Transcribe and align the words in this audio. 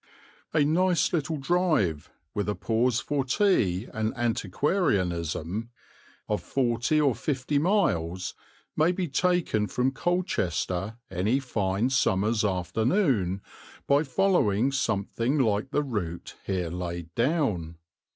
A 0.51 0.61
nice 0.65 1.13
little 1.13 1.37
drive, 1.37 2.09
with 2.33 2.49
a 2.49 2.55
pause 2.55 2.99
for 2.99 3.23
tea 3.23 3.87
and 3.93 4.17
antiquarianism, 4.17 5.69
of 6.27 6.41
forty 6.41 6.99
or 6.99 7.13
fifty 7.13 7.59
miles 7.59 8.33
may 8.75 8.91
be 8.91 9.07
taken 9.07 9.67
from 9.67 9.91
Colchester 9.91 10.97
any 11.11 11.39
fine 11.39 11.91
summer's 11.91 12.43
afternoon 12.43 13.43
by 13.85 14.01
following 14.01 14.71
something 14.71 15.37
like 15.37 15.69
the 15.69 15.83
route 15.83 16.35
here 16.47 16.71
laid 16.71 17.13
down. 17.13 17.77